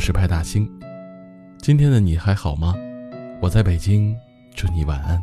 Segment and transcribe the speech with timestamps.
[0.00, 0.68] 是派大星。
[1.58, 2.74] 今天的你还好吗？
[3.42, 4.16] 我在北京，
[4.56, 5.22] 祝你晚安。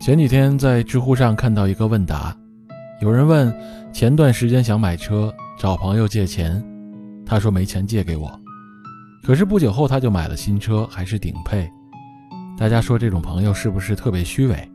[0.00, 2.36] 前几天在知乎上看到一个问答，
[3.00, 3.52] 有人问：
[3.90, 6.62] 前段时间想买车，找朋友借钱，
[7.24, 8.30] 他说没钱借给我，
[9.22, 11.70] 可是不久后他就买了新车，还是顶配。
[12.58, 14.70] 大家说这种朋友是不是特别虚伪，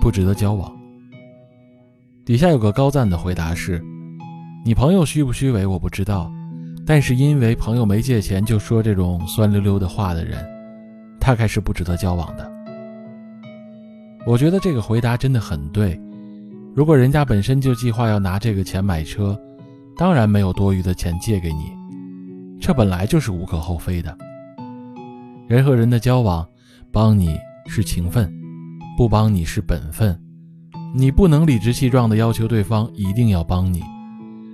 [0.00, 0.81] 不值得交往？
[2.24, 3.82] 底下有个高赞的回答是：
[4.64, 6.32] 你朋友虚不虚伪我不知道，
[6.86, 10.38] 但是因为朋友没借钱就说这种酸溜溜的话的人，
[11.18, 12.50] 大概是不值得交往的。
[14.24, 16.00] 我觉得这个回答真的很对。
[16.74, 19.38] 如果人家本身就计划要拿这个钱买车，
[19.96, 21.72] 当然没有多余的钱借给你，
[22.60, 24.16] 这本来就是无可厚非的。
[25.48, 26.46] 人和人的交往。
[26.94, 28.30] 帮你是情分，
[28.98, 30.14] 不帮你是本分。
[30.94, 33.82] 你不能理直气壮地要求对方一定要帮你，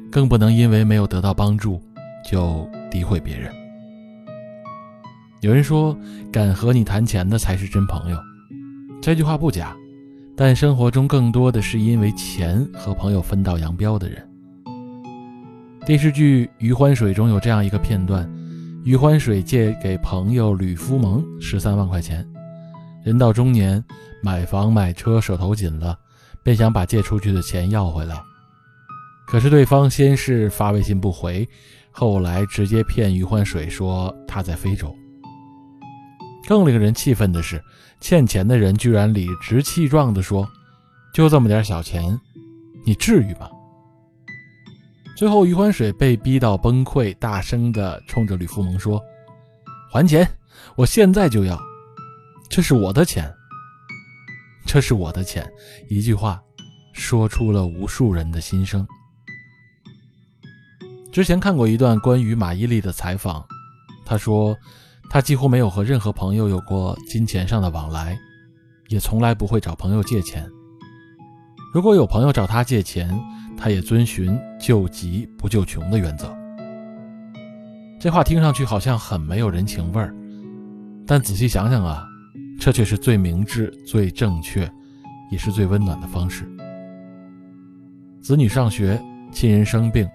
[0.09, 1.83] 更不能因为没有得到帮助
[2.25, 3.53] 就诋毁别人。
[5.41, 5.99] 有人说，
[6.31, 8.17] 敢和你谈钱的才是真朋友，
[9.03, 9.77] 这句话不假，
[10.37, 14.25] 但生活中更多的是因为钱和朋友分道扬镳的人。
[15.85, 18.29] 电视剧《余欢水》中有这样一个片段。
[18.85, 22.25] 余欢水借给朋友吕夫蒙十三万块钱，
[23.03, 23.85] 人到中年，
[24.23, 25.99] 买房买车手头紧了，
[26.49, 28.19] 便想把借出去的钱要回来。
[29.27, 31.47] 可是对方先是发微信不回，
[31.91, 34.97] 后来直接骗余欢水说他在非洲。
[36.47, 37.63] 更令人气愤的是，
[38.01, 40.49] 欠钱的人居然理直气壮地说
[41.13, 42.19] ：“就这么点小钱，
[42.87, 43.51] 你至于吗？”
[45.15, 48.99] 最后，余欢水被逼到崩溃，大声地冲着吕富蒙说
[49.93, 50.27] ：“还钱！
[50.77, 51.61] 我现在就要！
[52.49, 53.31] 这是我的钱，
[54.65, 55.47] 这是我的钱！”
[55.91, 56.43] 一句话，
[56.99, 58.87] 说出了无数人的心声。
[61.13, 63.45] 之前看过一段关于马伊琍的采访，
[64.05, 64.57] 她说
[65.09, 68.19] ：“她几乎没有和任何朋友有过金钱上的往来，
[68.89, 70.47] 也从来不会找朋友借钱。
[71.73, 73.09] 如果有朋友找她借钱，”
[73.61, 76.33] 他也遵循救急不救穷的原则。
[77.99, 80.15] 这话听上去好像很没有人情味儿，
[81.05, 82.07] 但仔细想想啊，
[82.61, 84.71] 这却是最明智、最正确，
[85.33, 86.49] 也是最温暖的方式。
[88.21, 89.01] 子女上学、
[89.33, 90.09] 亲人生病、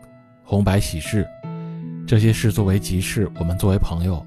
[0.44, 1.28] 红白喜事，
[2.06, 4.24] 这些事作为急事，我们作为朋友，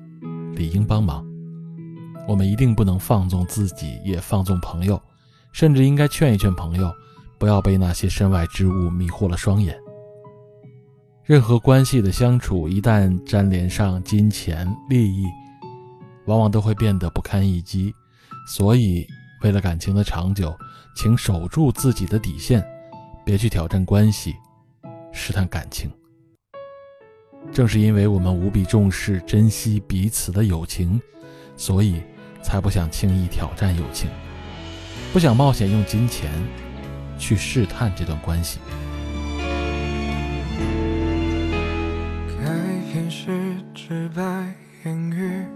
[0.55, 1.25] 理应帮忙。
[2.27, 5.01] 我们一定不能放纵自己，也放纵朋友，
[5.53, 6.91] 甚至应该劝一劝朋友。
[7.39, 9.77] 不要被那些身外之物迷惑了双眼。
[11.23, 15.27] 任何关系的相处，一旦沾连上金钱利益，
[16.25, 17.95] 往往都会变得不堪一击。
[18.49, 19.07] 所以，
[19.43, 20.57] 为了感情的长久，
[20.97, 22.67] 请守住自己的底线，
[23.27, 24.37] 别去挑战关系，
[25.13, 25.91] 试探感情。
[27.53, 31.01] 正是因为我们无比重视、珍惜彼此的友情，
[31.57, 32.01] 所以
[32.41, 34.09] 才不想轻易挑战友情，
[35.13, 36.31] 不想冒险用金钱。
[37.19, 38.59] 去试探这段关系。
[42.39, 42.45] 该
[42.95, 44.23] 掩饰直白
[44.85, 45.47] 言语，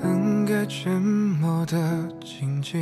[0.00, 2.78] 本该沉默的禁忌，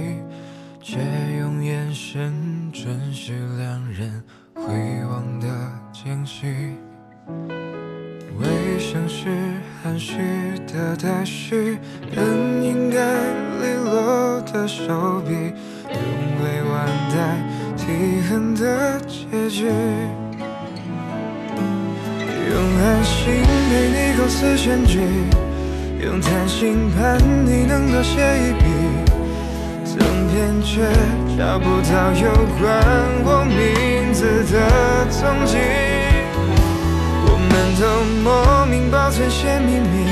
[0.81, 1.01] 却
[1.41, 4.21] 用眼神准许两人
[4.53, 4.65] 回
[5.09, 5.47] 望的
[5.93, 6.75] 间隙。
[8.37, 9.29] 微笑是
[9.81, 10.19] 含蓄
[10.67, 11.79] 的待续，
[12.13, 12.27] 本
[12.65, 12.99] 应该
[13.61, 15.33] 利落的手笔，
[15.89, 15.97] 用
[16.43, 17.39] 未完待。
[17.87, 19.67] 遗恨的结局，
[22.51, 23.23] 用安心
[23.71, 24.99] 陪你构思全局，
[26.03, 28.65] 用贪心盼你能多写一笔，
[29.85, 29.99] 赠
[30.29, 30.83] 片却
[31.37, 32.31] 找不到有
[32.61, 32.63] 关
[33.25, 35.59] 我名字的踪迹。
[37.27, 37.83] 我们都
[38.23, 40.07] 莫名保存些秘密，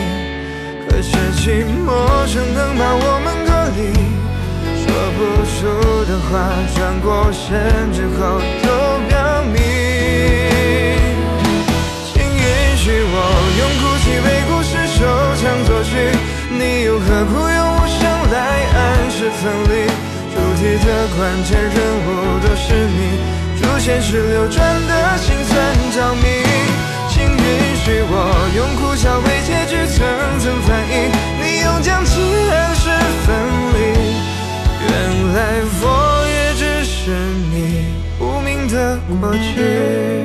[0.88, 3.80] 可是寂寞却能把我们隔离。
[4.82, 4.84] 说
[5.14, 5.56] 不出
[6.10, 6.32] 的话，
[6.74, 8.40] 转过身之后
[21.16, 22.08] 关键人物
[22.40, 22.98] 都是你，
[23.60, 25.52] 主线是流转的心酸
[25.92, 26.24] 着迷。
[27.10, 27.36] 请允
[27.76, 28.14] 许我
[28.56, 29.98] 用苦笑为结局层
[30.38, 30.90] 层翻译，
[31.38, 32.20] 你用将其
[32.50, 32.88] 暗示
[33.26, 33.28] 分
[33.74, 33.76] 离。
[34.80, 34.90] 原
[35.34, 35.36] 来
[35.82, 35.84] 我
[36.26, 37.10] 也只是
[37.52, 37.54] 你
[38.18, 40.21] 无名的过去。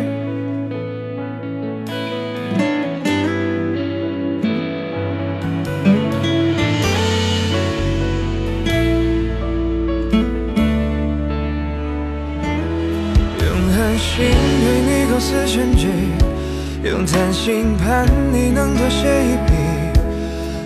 [16.83, 19.51] 用贪心盼你能多写一笔，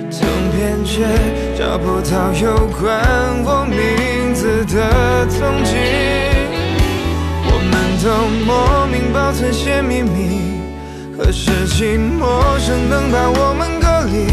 [0.09, 1.07] 总偏却
[1.57, 3.01] 找不到有关
[3.45, 5.71] 我名字的踪迹。
[7.48, 8.06] 我们都
[8.45, 10.59] 莫名保存些秘密，
[11.18, 14.27] 可是寂寞声能把我们隔离。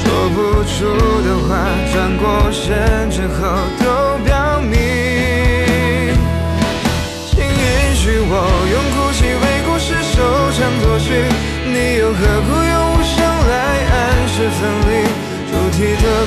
[0.00, 0.86] 说不出
[1.26, 1.50] 的话，
[1.92, 3.36] 转过身之后
[3.80, 3.84] 都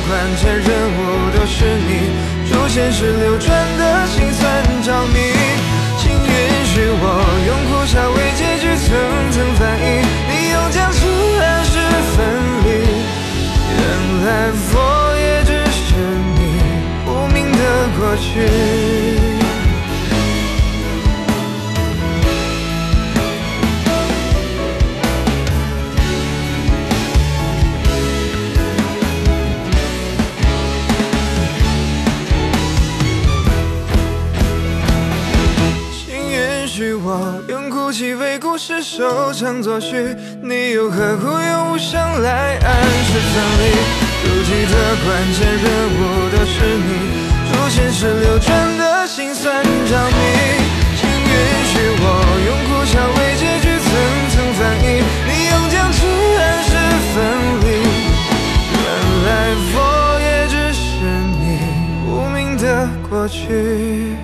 [0.05, 0.99] 关键人物
[1.35, 2.11] 都是你，
[2.49, 4.43] 主线是流转的心酸
[4.83, 5.17] 着迷。
[5.97, 6.29] 请允
[6.65, 7.03] 许我
[7.47, 8.85] 用苦笑为结局层
[9.31, 10.99] 层翻译，你用将词
[11.41, 11.79] 暗示
[12.13, 12.15] 分
[12.63, 12.67] 离。
[13.73, 13.81] 原
[14.25, 14.27] 来
[14.73, 14.75] 我
[15.17, 15.85] 也只是
[16.35, 16.39] 你
[17.07, 17.57] 无名的
[17.97, 18.76] 过去。
[38.19, 43.61] 为故事收场作序，你又何苦用无声来暗示分离？
[44.23, 44.73] 主题的
[45.05, 45.99] 关键人物
[46.31, 46.89] 都是你，
[47.51, 50.17] 主线是流转的心酸着迷。
[50.95, 51.31] 请允
[51.65, 52.05] 许我
[52.47, 53.85] 用苦笑为结局层
[54.31, 54.85] 层翻译，
[55.27, 55.97] 你用僵持
[56.39, 56.69] 暗示
[57.13, 57.15] 分
[57.61, 57.65] 离。
[58.73, 58.85] 原
[59.25, 59.27] 来
[59.75, 59.77] 我
[60.19, 60.81] 也只是
[61.37, 61.45] 你
[62.07, 64.16] 无名的过去。